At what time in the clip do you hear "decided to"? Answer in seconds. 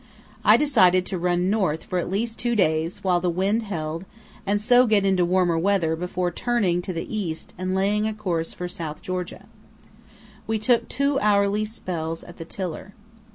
0.57-1.19